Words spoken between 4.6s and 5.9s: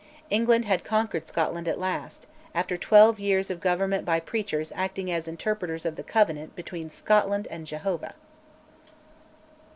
acting as interpreters